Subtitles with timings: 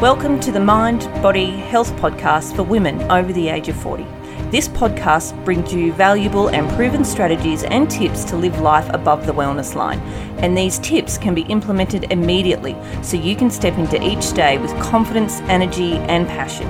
[0.00, 4.04] Welcome to the Mind Body Health Podcast for women over the age of 40.
[4.52, 9.32] This podcast brings you valuable and proven strategies and tips to live life above the
[9.32, 9.98] wellness line.
[10.38, 14.70] And these tips can be implemented immediately so you can step into each day with
[14.80, 16.68] confidence, energy, and passion.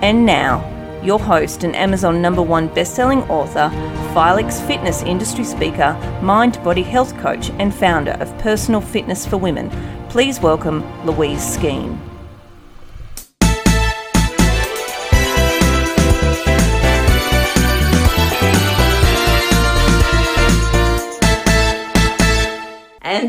[0.00, 0.62] And now,
[1.02, 3.68] your host and Amazon number one best-selling author,
[4.14, 9.70] FILEX fitness industry speaker, mind body health coach, and founder of Personal Fitness for Women.
[10.08, 12.09] Please welcome Louise Skene.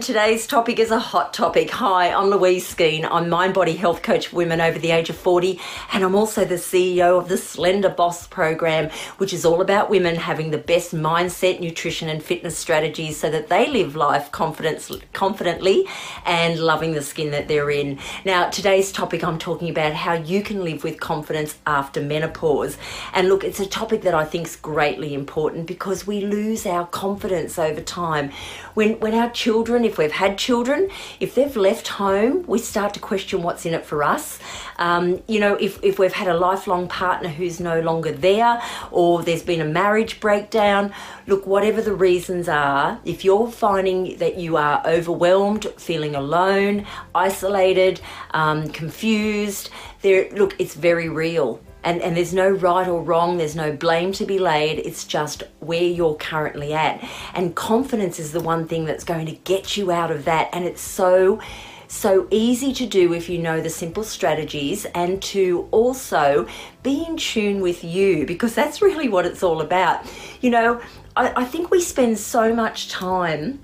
[0.01, 1.69] Today's topic is a hot topic.
[1.69, 3.07] Hi, I'm Louise Skeen.
[3.09, 5.59] I'm mind body health coach for women over the age of 40,
[5.93, 10.15] and I'm also the CEO of the Slender Boss program, which is all about women
[10.15, 15.85] having the best mindset, nutrition, and fitness strategies so that they live life confidence, confidently
[16.25, 17.99] and loving the skin that they're in.
[18.25, 22.75] Now, today's topic, I'm talking about how you can live with confidence after menopause.
[23.13, 26.87] And look, it's a topic that I think is greatly important because we lose our
[26.87, 28.31] confidence over time.
[28.73, 30.89] When, when our children, if we've had children,
[31.19, 34.39] if they've left home, we start to question what's in it for us.
[34.77, 39.21] Um, you know, if, if we've had a lifelong partner who's no longer there, or
[39.21, 40.93] there's been a marriage breakdown,
[41.27, 47.99] look, whatever the reasons are, if you're finding that you are overwhelmed, feeling alone, isolated,
[48.31, 49.69] um, confused,
[50.01, 54.11] there, look, it's very real and, and there's no right or wrong, there's no blame
[54.13, 57.03] to be laid, it's just where you're currently at.
[57.33, 60.49] And confidence is the one thing that's going to get you out of that.
[60.53, 61.41] And it's so,
[61.87, 66.47] so easy to do if you know the simple strategies and to also
[66.83, 70.05] be in tune with you because that's really what it's all about.
[70.41, 70.81] You know,
[71.15, 73.59] I, I think we spend so much time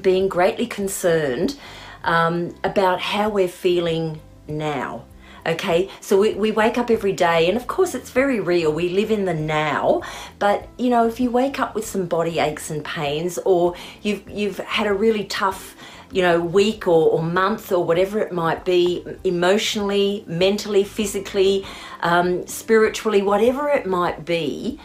[0.00, 1.58] being greatly concerned
[2.04, 5.04] um, about how we're feeling now
[5.48, 8.70] Okay, so we, we wake up every day, and of course, it's very real.
[8.70, 10.02] We live in the now,
[10.38, 14.28] but you know, if you wake up with some body aches and pains, or you've
[14.28, 15.74] you've had a really tough
[16.10, 21.66] you know, week or, or, month or whatever it might be, emotionally, mentally, physically,
[22.00, 24.80] um, spiritually, whatever it might be,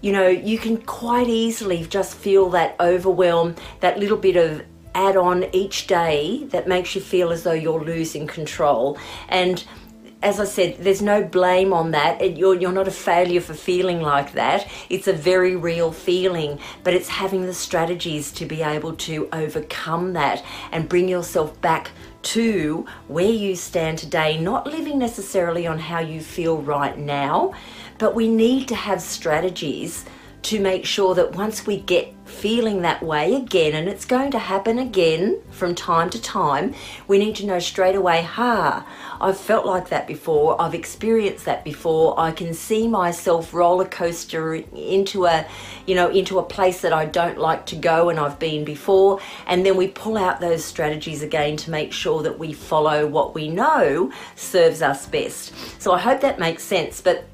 [0.00, 5.16] you know, you can quite easily just feel that overwhelm, that little bit of add
[5.16, 8.98] on each day that makes you feel as though you're losing control.
[9.28, 9.64] And
[10.24, 12.36] as I said, there's no blame on that.
[12.38, 14.66] You're, you're not a failure for feeling like that.
[14.88, 20.14] It's a very real feeling, but it's having the strategies to be able to overcome
[20.14, 20.42] that
[20.72, 21.90] and bring yourself back
[22.22, 27.52] to where you stand today, not living necessarily on how you feel right now,
[27.98, 30.06] but we need to have strategies
[30.44, 34.38] to make sure that once we get feeling that way again, and it's going to
[34.38, 36.74] happen again from time to time,
[37.06, 38.86] we need to know straight away, ha,
[39.20, 44.54] I've felt like that before, I've experienced that before, I can see myself roller coaster
[44.54, 45.46] into a,
[45.86, 49.20] you know, into a place that I don't like to go and I've been before,
[49.46, 53.34] and then we pull out those strategies again to make sure that we follow what
[53.34, 55.52] we know serves us best.
[55.80, 57.24] So I hope that makes sense, but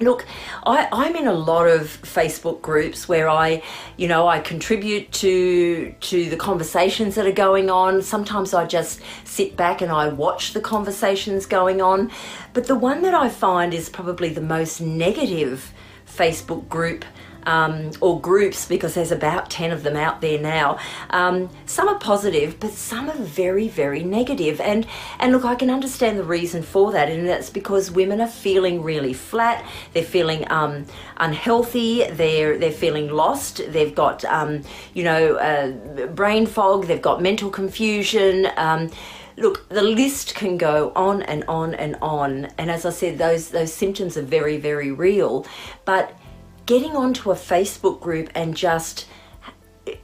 [0.00, 0.26] Look,
[0.66, 3.62] I, I'm in a lot of Facebook groups where I,
[3.96, 8.02] you know, I contribute to to the conversations that are going on.
[8.02, 12.10] Sometimes I just sit back and I watch the conversations going on.
[12.52, 15.72] But the one that I find is probably the most negative
[16.06, 17.04] Facebook group
[17.46, 20.78] um, or groups because there's about 10 of them out there now.
[21.10, 24.60] Um, some are positive, but some are very, very negative.
[24.60, 24.86] And,
[25.18, 28.82] and look, I can understand the reason for that, and that's because women are feeling
[28.82, 30.86] really flat, they're feeling um,
[31.16, 34.62] unhealthy, they're, they're feeling lost, they've got, um,
[34.92, 38.48] you know, uh, brain fog, they've got mental confusion.
[38.56, 38.90] Um,
[39.36, 42.46] look, the list can go on and on and on.
[42.58, 45.46] And as I said, those those symptoms are very, very real.
[45.84, 46.18] But
[46.66, 49.06] getting onto a Facebook group and just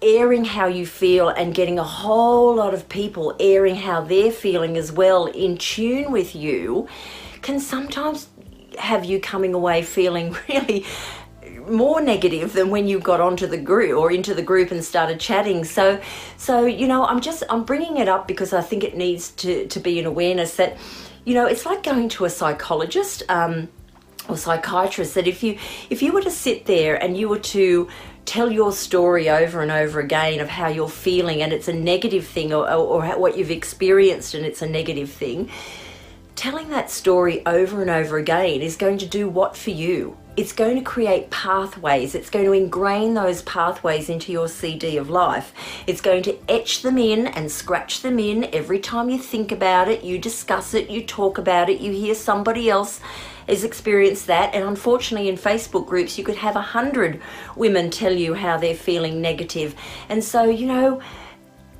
[0.00, 4.76] airing how you feel and getting a whole lot of people airing how they're feeling
[4.76, 6.86] as well in tune with you
[7.42, 8.28] can sometimes
[8.78, 10.84] have you coming away feeling really
[11.68, 15.20] more negative than when you got onto the group or into the group and started
[15.20, 15.64] chatting.
[15.64, 16.00] So
[16.36, 19.66] so you know i'm just i'm bringing it up because i think it needs to
[19.68, 20.76] to be an awareness that
[21.24, 23.68] you know it's like going to a psychologist um,
[24.28, 25.58] or psychiatrists that if you
[25.90, 27.88] if you were to sit there and you were to
[28.24, 32.26] tell your story over and over again of how you're feeling and it's a negative
[32.26, 35.50] thing or, or, or what you've experienced and it's a negative thing
[36.36, 40.52] telling that story over and over again is going to do what for you it's
[40.52, 42.14] going to create pathways.
[42.14, 45.52] It's going to ingrain those pathways into your CD of life.
[45.86, 49.88] It's going to etch them in and scratch them in every time you think about
[49.88, 53.00] it, you discuss it, you talk about it, you hear somebody else
[53.48, 54.54] has experienced that.
[54.54, 57.20] And unfortunately, in Facebook groups, you could have a hundred
[57.56, 59.74] women tell you how they're feeling negative.
[60.08, 61.00] And so, you know,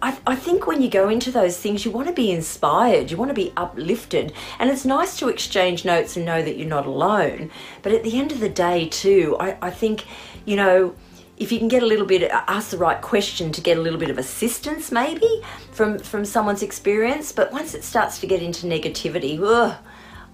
[0.03, 3.17] I, I, think when you go into those things, you want to be inspired, you
[3.17, 6.87] want to be uplifted, and it's nice to exchange notes and know that you're not
[6.87, 7.53] alone.
[7.83, 10.05] But at the end of the day, too, I, I think,
[10.45, 10.97] you know,
[11.37, 13.81] if you can get a little bit, uh, ask the right question to get a
[13.81, 17.31] little bit of assistance, maybe from from someone's experience.
[17.31, 19.77] But once it starts to get into negativity, ugh,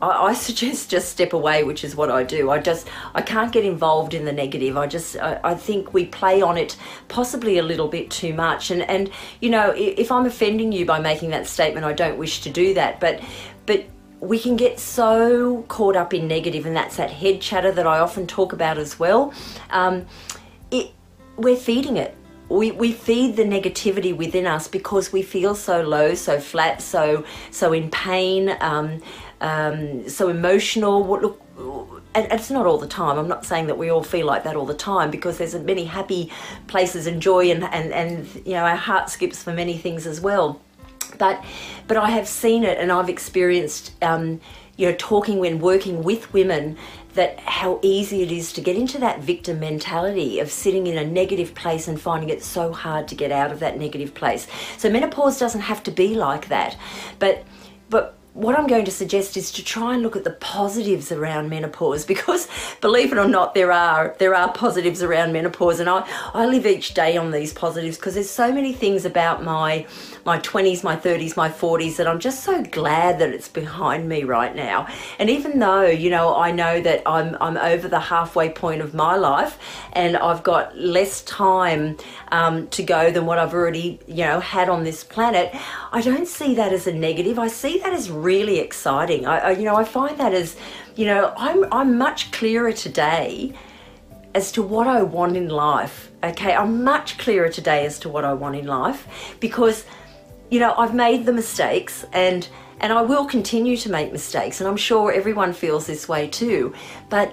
[0.00, 2.50] I, I, suggest just step away, which is what I do.
[2.50, 4.76] I just I can't get involved in the negative.
[4.76, 6.76] I just I, I, think we play on it
[7.08, 8.70] possibly a little bit too much.
[8.70, 9.10] And and
[9.40, 12.74] you know if I'm offending you by making that statement, I don't wish to do
[12.74, 13.00] that.
[13.00, 13.20] But
[13.66, 13.86] but
[14.20, 17.98] we can get so caught up in negative, and that's that head chatter that I
[17.98, 19.32] often talk about as well.
[19.70, 20.06] Um,
[20.70, 20.92] it
[21.36, 22.16] we're feeding it
[22.48, 27.24] we, we feed the negativity within us because we feel so low, so flat, so
[27.50, 28.56] so in pain.
[28.60, 29.02] Um,
[29.40, 31.06] um, so emotional.
[31.06, 31.40] Look,
[32.14, 33.18] it's not all the time.
[33.18, 35.84] I'm not saying that we all feel like that all the time because there's many
[35.84, 36.32] happy
[36.66, 40.20] places and joy and, and, and you know our heart skips for many things as
[40.20, 40.60] well.
[41.18, 41.44] But
[41.86, 44.40] but I have seen it and I've experienced um,
[44.76, 46.76] you know talking when working with women
[47.18, 51.04] that how easy it is to get into that victim mentality of sitting in a
[51.04, 54.46] negative place and finding it so hard to get out of that negative place.
[54.76, 56.76] So menopause doesn't have to be like that,
[57.18, 57.44] but
[57.90, 61.50] but what I'm going to suggest is to try and look at the positives around
[61.50, 62.46] menopause because
[62.80, 66.64] believe it or not there are there are positives around menopause and I, I live
[66.64, 69.86] each day on these positives because there's so many things about my
[70.28, 74.24] my 20s, my 30s, my 40s that I'm just so glad that it's behind me
[74.24, 74.86] right now.
[75.18, 78.92] And even though, you know, I know that I'm I'm over the halfway point of
[78.92, 79.58] my life
[79.94, 81.96] and I've got less time
[82.30, 85.50] um, to go than what I've already, you know, had on this planet,
[85.92, 87.38] I don't see that as a negative.
[87.38, 89.20] I see that as really exciting.
[89.26, 90.48] I, I you know, I find that as,
[90.96, 93.52] you know, I'm I'm much clearer today
[94.34, 95.96] as to what I want in life.
[96.30, 99.00] Okay, I'm much clearer today as to what I want in life
[99.40, 99.84] because
[100.50, 102.48] you know, I've made the mistakes and
[102.80, 106.60] and I will continue to make mistakes and I'm sure everyone feels this way too.
[107.14, 107.28] But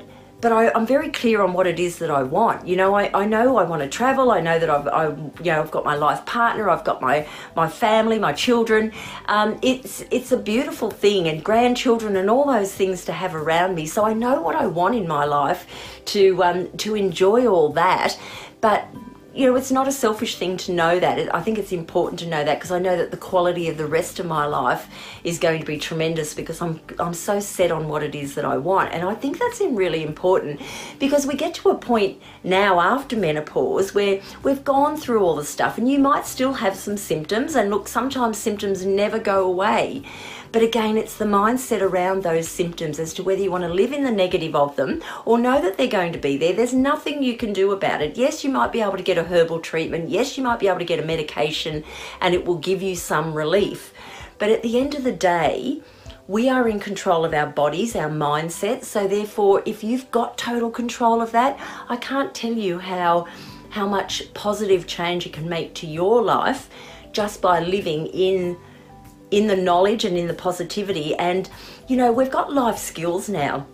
[0.46, 2.68] but I, am very clear on what it is that I want.
[2.68, 4.30] You know, I, I know I want to travel.
[4.30, 6.70] I know that I've, I, you know, I've got my life partner.
[6.70, 8.92] I've got my, my family, my children.
[9.26, 13.74] Um, it's, it's a beautiful thing and grandchildren and all those things to have around
[13.74, 13.88] me.
[13.88, 15.66] So I know what I want in my life
[16.14, 18.16] to, um, to enjoy all that.
[18.62, 18.88] But
[19.36, 21.36] you know, it's not a selfish thing to know that.
[21.36, 23.86] I think it's important to know that because I know that the quality of the
[23.86, 24.88] rest of my life
[25.26, 28.46] is going to be tremendous because I'm I'm so set on what it is that
[28.46, 30.62] I want, and I think that's really important
[31.00, 35.44] because we get to a point now after menopause where we've gone through all the
[35.44, 40.04] stuff, and you might still have some symptoms, and look, sometimes symptoms never go away.
[40.56, 43.92] But again, it's the mindset around those symptoms as to whether you want to live
[43.92, 46.54] in the negative of them or know that they're going to be there.
[46.54, 48.16] There's nothing you can do about it.
[48.16, 50.08] Yes, you might be able to get a herbal treatment.
[50.08, 51.84] Yes, you might be able to get a medication
[52.22, 53.94] and it will give you some relief.
[54.38, 55.82] But at the end of the day,
[56.26, 58.86] we are in control of our bodies, our mindset.
[58.86, 61.60] So therefore, if you've got total control of that,
[61.90, 63.28] I can't tell you how
[63.72, 66.70] how much positive change it can make to your life
[67.12, 68.58] just by living in
[69.36, 71.14] in the knowledge and in the positivity.
[71.16, 71.50] And
[71.90, 73.68] you know, we've got life skills now.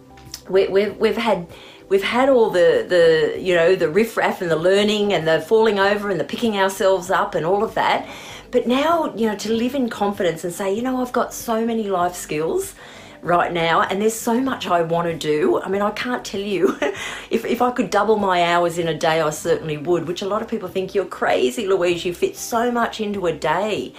[0.50, 1.48] We, we've we've had
[1.88, 5.78] we've had all the the you know the riffraff and the learning and the falling
[5.78, 8.10] over and the picking ourselves up and all of that.
[8.50, 11.64] But now you know to live in confidence and say, you know, I've got so
[11.64, 12.74] many life skills
[13.22, 15.62] right now and there's so much I want to do.
[15.62, 16.76] I mean, I can't tell you.
[17.30, 20.28] if, if I could double my hours in a day, I certainly would, which a
[20.28, 22.04] lot of people think you're crazy, Louise.
[22.04, 23.94] You fit so much into a day.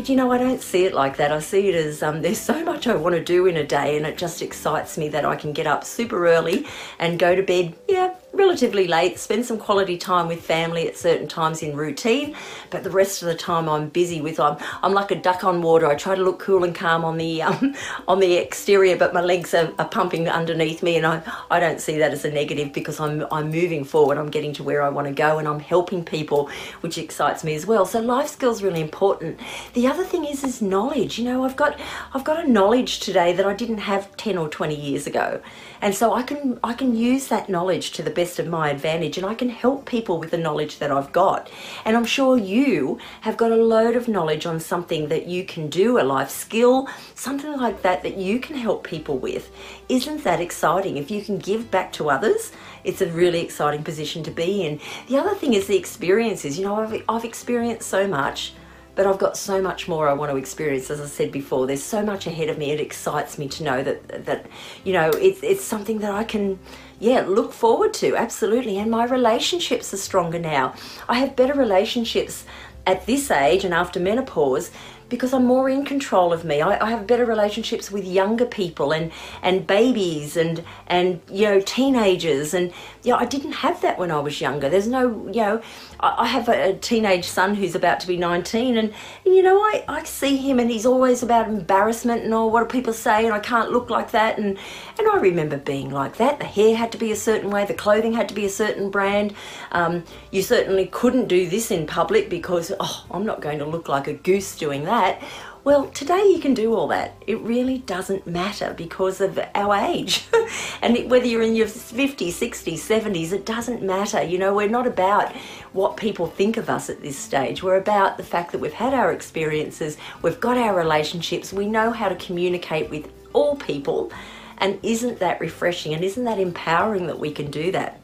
[0.00, 1.30] But you know, I don't see it like that.
[1.30, 3.98] I see it as um, there's so much I want to do in a day,
[3.98, 6.66] and it just excites me that I can get up super early
[6.98, 11.26] and go to bed, yeah, relatively late, spend some quality time with family at certain
[11.26, 12.34] times in routine,
[12.70, 15.62] but the rest of the time I'm busy with I'm I'm like a duck on
[15.62, 15.86] water.
[15.86, 17.74] I try to look cool and calm on the um,
[18.06, 21.80] on the exterior, but my legs are, are pumping underneath me, and I I don't
[21.80, 24.18] see that as a negative because I'm I'm moving forward.
[24.18, 27.54] I'm getting to where I want to go, and I'm helping people, which excites me
[27.54, 27.84] as well.
[27.84, 29.40] So life skills really important.
[29.74, 31.18] The other thing is is knowledge.
[31.18, 31.78] You know, I've got
[32.14, 35.42] I've got a knowledge today that I didn't have ten or twenty years ago,
[35.82, 39.16] and so I can I can use that knowledge to the best of my advantage
[39.16, 41.50] and I can help people with the knowledge that I've got.
[41.84, 45.68] And I'm sure you have got a load of knowledge on something that you can
[45.68, 49.50] do, a life skill, something like that that you can help people with.
[49.88, 50.96] Isn't that exciting?
[50.96, 52.52] If you can give back to others,
[52.84, 54.80] it's a really exciting position to be in.
[55.08, 56.58] The other thing is the experiences.
[56.58, 58.52] You know, I've, I've experienced so much
[59.00, 60.90] but I've got so much more I want to experience.
[60.90, 62.70] As I said before, there's so much ahead of me.
[62.70, 64.44] It excites me to know that that
[64.84, 66.58] you know it's it's something that I can
[66.98, 68.76] yeah look forward to absolutely.
[68.76, 70.74] And my relationships are stronger now.
[71.08, 72.44] I have better relationships
[72.86, 74.70] at this age and after menopause
[75.08, 76.60] because I'm more in control of me.
[76.60, 79.10] I, I, have better relationships with younger people and,
[79.42, 82.72] and babies and and you know teenagers and
[83.04, 84.68] know, I didn't have that when I was younger.
[84.68, 85.62] There's no you know
[86.00, 88.92] I, I have a, a, teenage son who's about to be 19 and,
[89.24, 92.60] and you know I, I see him and he's always about embarrassment and all what
[92.60, 94.58] do people say and I can't look like that and
[94.98, 96.38] and I remember being like that.
[96.38, 98.90] The hair had to be a certain way, the clothing had to be a certain
[98.90, 99.34] brand.
[99.72, 103.88] Um, you certainly couldn't do this in public because oh I'm not going to look
[103.88, 105.22] like a goose doing that.
[105.70, 107.14] Well, today you can do all that.
[107.28, 110.26] It really doesn't matter because of our age.
[110.82, 114.20] and whether you're in your 50s, 60s, 70s, it doesn't matter.
[114.20, 115.32] You know, we're not about
[115.72, 117.62] what people think of us at this stage.
[117.62, 121.92] We're about the fact that we've had our experiences, we've got our relationships, we know
[121.92, 124.10] how to communicate with all people.
[124.58, 128.00] And isn't that refreshing and isn't that empowering that we can do that?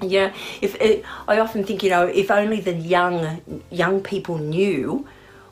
[0.00, 5.06] Yeah, if it, I often think, you know, if only the young young people knew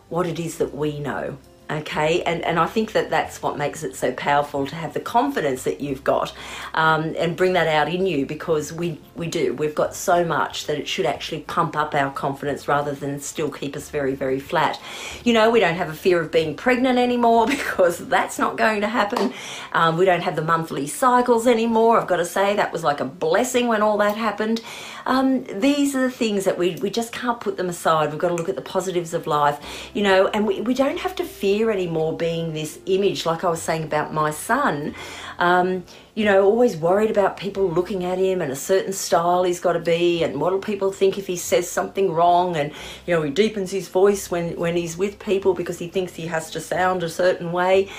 [0.09, 1.37] what it is that we know
[1.71, 2.23] okay?
[2.23, 5.65] And and i think that that's what makes it so powerful to have the confidence
[5.65, 6.33] that you've got
[6.75, 9.55] um, and bring that out in you because we we do.
[9.55, 13.51] We've got so much that it should actually pump up our confidence rather than still
[13.51, 14.81] keep us very very flat.
[15.25, 18.81] You know we don't have a fear of being pregnant anymore because that's not going
[18.81, 19.33] to happen.
[19.73, 22.01] Um, we don't have the monthly cycles anymore.
[22.01, 24.61] I've got to say that was like a blessing when all that happened.
[25.07, 28.11] Um, these are the things that we, we just can't put them aside.
[28.11, 30.99] We've got to look at the positives of life, you know, and we, we don't
[30.99, 34.95] have to fear anymore being this image, like I was saying about my son.
[35.41, 35.83] Um,
[36.15, 39.73] you know, always worried about people looking at him and a certain style he's got
[39.73, 42.57] to be, and what will people think if he says something wrong?
[42.57, 42.73] And
[43.07, 46.29] you know, he deepens his voice when when he's with people because he thinks he
[46.29, 47.91] has to sound a certain way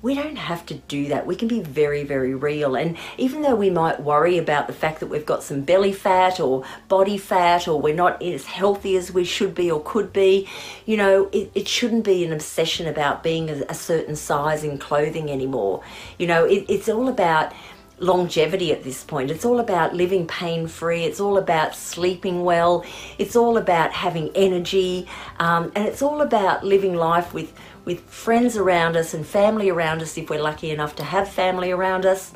[0.00, 1.26] we don't have to do that.
[1.26, 2.76] We can be very, very real.
[2.76, 6.38] And even though we might worry about the fact that we've got some belly fat
[6.38, 10.48] or body fat or we're not as healthy as we should be or could be,
[10.86, 14.78] you know, it, it shouldn't be an obsession about being a, a certain size in
[14.78, 15.82] clothing anymore.
[16.16, 17.52] You know, it, it's all about
[18.00, 19.30] longevity at this point.
[19.30, 21.04] It's all about living pain free.
[21.04, 22.84] It's all about sleeping well.
[23.18, 25.08] It's all about having energy.
[25.38, 27.52] Um, and it's all about living life with
[27.88, 31.70] with friends around us and family around us if we're lucky enough to have family
[31.70, 32.34] around us.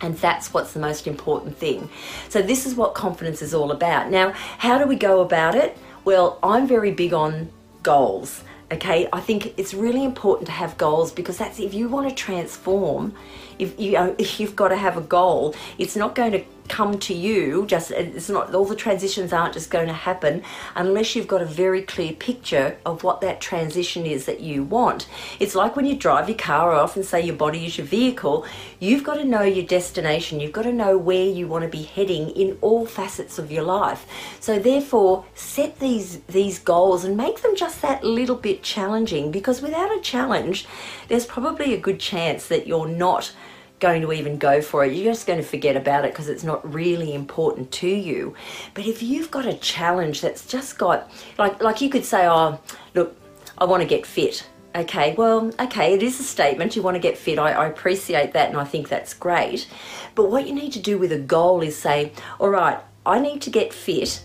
[0.00, 1.90] And that's what's the most important thing.
[2.28, 4.12] So, this is what confidence is all about.
[4.12, 5.76] Now, how do we go about it?
[6.04, 7.50] Well, I'm very big on
[7.82, 8.44] goals.
[8.70, 12.14] Okay, I think it's really important to have goals because that's if you want to
[12.14, 13.12] transform,
[13.58, 16.98] if you know, if you've got to have a goal, it's not going to come
[16.98, 20.42] to you just it's not all the transitions aren't just going to happen
[20.74, 25.06] unless you've got a very clear picture of what that transition is that you want.
[25.40, 28.46] It's like when you drive your car off and say your body is your vehicle
[28.78, 30.40] you've got to know your destination.
[30.40, 33.62] You've got to know where you want to be heading in all facets of your
[33.62, 34.06] life.
[34.40, 39.62] So therefore set these these goals and make them just that little bit challenging because
[39.62, 40.66] without a challenge
[41.08, 43.32] there's probably a good chance that you're not
[43.78, 44.92] going to even go for it.
[44.92, 48.34] You're just going to forget about it because it's not really important to you.
[48.74, 52.58] But if you've got a challenge that's just got like like you could say, "Oh,
[52.94, 53.16] look,
[53.58, 56.76] I want to get fit." Okay, well, okay, it is a statement.
[56.76, 57.38] You want to get fit.
[57.38, 59.66] I, I appreciate that and I think that's great.
[60.14, 63.40] But what you need to do with a goal is say, all right, I need
[63.42, 64.20] to get fit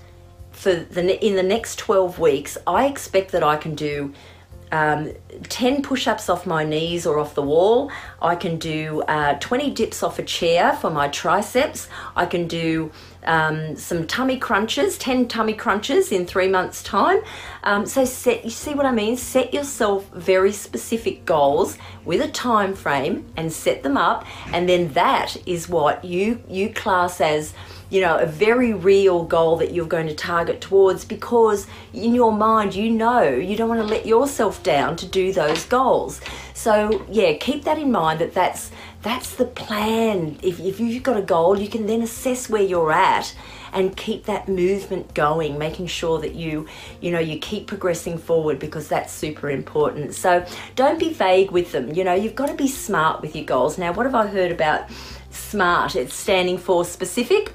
[0.52, 2.58] for the in the next 12 weeks.
[2.68, 4.14] I expect that I can do
[4.72, 5.12] um,
[5.44, 7.92] 10 push ups off my knees or off the wall.
[8.22, 11.88] I can do uh, 20 dips off a chair for my triceps.
[12.16, 12.92] I can do
[13.24, 17.22] um, some tummy crunches, 10 tummy crunches in three months' time.
[17.64, 19.18] Um, so, set, you see what I mean?
[19.18, 24.94] Set yourself very specific goals with a time frame and set them up, and then
[24.94, 27.54] that is what you, you class as
[27.92, 32.32] you know, a very real goal that you're going to target towards because in your
[32.32, 36.22] mind you know you don't want to let yourself down to do those goals.
[36.54, 38.72] So, yeah, keep that in mind that that's
[39.02, 40.38] that's the plan.
[40.42, 43.36] If, if you've got a goal, you can then assess where you're at
[43.74, 46.68] and keep that movement going, making sure that you,
[47.00, 50.14] you know, you keep progressing forward because that's super important.
[50.14, 50.46] So
[50.76, 51.92] don't be vague with them.
[51.94, 53.78] You know, you've got to be smart with your goals.
[53.78, 54.88] Now, what have I heard about
[55.32, 55.96] SMART?
[55.96, 57.54] It's standing for specific,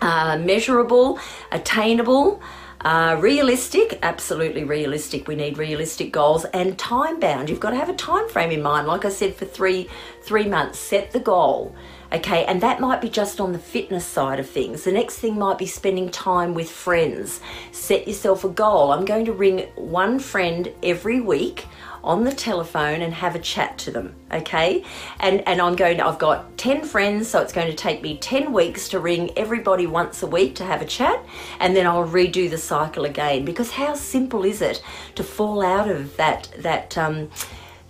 [0.00, 1.18] uh, measurable,
[1.52, 2.42] attainable.
[2.80, 5.26] Uh, realistic, absolutely realistic.
[5.26, 7.48] We need realistic goals and time bound.
[7.48, 8.86] You've got to have a time frame in mind.
[8.86, 9.88] Like I said, for three
[10.20, 11.74] three months, set the goal.
[12.12, 14.84] Okay, and that might be just on the fitness side of things.
[14.84, 17.40] The next thing might be spending time with friends.
[17.72, 18.92] Set yourself a goal.
[18.92, 21.66] I'm going to ring one friend every week
[22.04, 24.84] on the telephone and have a chat to them okay?
[25.20, 28.18] And and i'm going to, i've got 10 friends so it's going to take me
[28.18, 31.24] 10 weeks to ring everybody once a week to have a chat
[31.60, 33.44] and then i'll redo the cycle again.
[33.44, 34.82] Because how simple is it
[35.14, 37.30] to fall out of that that um,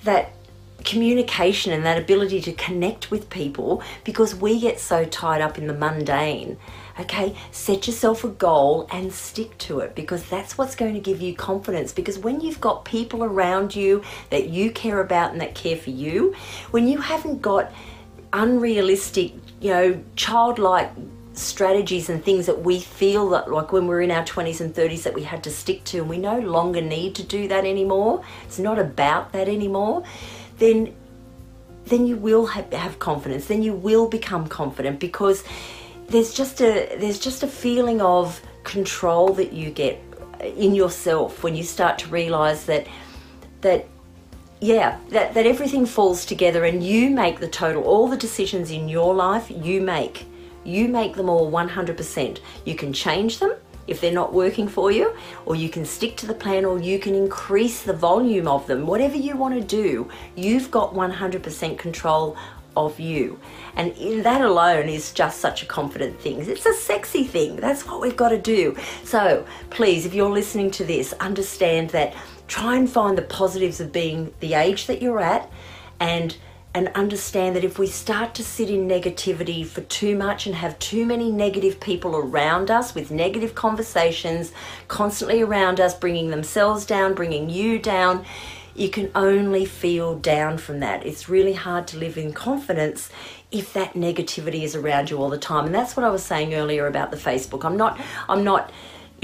[0.04, 0.33] that
[0.85, 5.67] communication and that ability to connect with people because we get so tied up in
[5.67, 6.57] the mundane.
[7.00, 11.21] Okay, set yourself a goal and stick to it because that's what's going to give
[11.21, 11.93] you confidence.
[11.93, 15.91] Because when you've got people around you that you care about and that care for
[15.91, 16.35] you,
[16.71, 17.73] when you haven't got
[18.33, 20.93] unrealistic, you know, childlike
[21.35, 25.03] strategies and things that we feel that like when we're in our 20s and 30s
[25.03, 28.23] that we had to stick to and we no longer need to do that anymore
[28.45, 30.05] it's not about that anymore
[30.59, 30.95] then
[31.87, 33.47] then you will have, have confidence.
[33.47, 35.45] Then you will become confident because
[36.09, 40.01] there's just a there's just a feeling of control that you get
[40.41, 42.87] uh, in yourself when you start to realize that
[43.61, 43.87] that
[44.61, 48.89] yeah that, that everything falls together and you make the total all the decisions in
[48.89, 50.27] your life you make
[50.65, 53.55] you make them all 100% you can change them
[53.87, 55.14] if they're not working for you,
[55.47, 58.87] or you can stick to the plan, or you can increase the volume of them.
[58.87, 62.37] Whatever you want to do, you've got 100% control
[62.76, 63.38] of you.
[63.76, 66.41] And that alone is just such a confident thing.
[66.41, 67.57] It's a sexy thing.
[67.57, 68.76] That's what we've got to do.
[69.05, 72.14] So please, if you're listening to this, understand that
[72.49, 75.50] try and find the positives of being the age that you're at
[76.00, 76.37] and
[76.75, 80.76] and understand that if we start to sit in negativity for too much and have
[80.81, 84.52] too many negative people around us with negative conversations
[84.88, 88.25] constantly around us, bringing themselves down, bringing you down,
[88.75, 91.07] you can only feel down from that.
[91.07, 93.09] It's really hard to live in confidence
[93.52, 95.66] if that negativity is around you all the time.
[95.66, 97.64] And that's what I was saying earlier about the Facebook.
[97.64, 98.73] I'm not, I'm not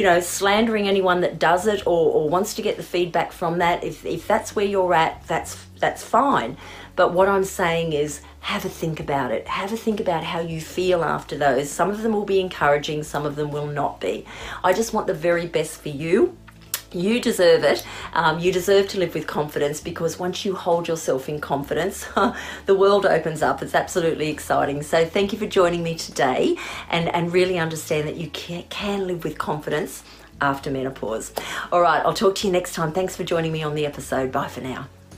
[0.00, 3.58] you know, slandering anyone that does it or, or wants to get the feedback from
[3.58, 3.84] that.
[3.84, 6.56] If, if that's where you're at, that's that's fine.
[6.96, 9.46] But what I'm saying is have a think about it.
[9.46, 11.70] Have a think about how you feel after those.
[11.70, 14.24] Some of them will be encouraging, some of them will not be.
[14.64, 16.34] I just want the very best for you.
[16.92, 17.86] You deserve it.
[18.14, 22.08] Um, you deserve to live with confidence because once you hold yourself in confidence,
[22.66, 23.62] the world opens up.
[23.62, 24.82] It's absolutely exciting.
[24.82, 26.56] So, thank you for joining me today
[26.90, 30.02] and, and really understand that you can, can live with confidence
[30.40, 31.32] after menopause.
[31.70, 32.92] All right, I'll talk to you next time.
[32.92, 34.32] Thanks for joining me on the episode.
[34.32, 34.88] Bye for now.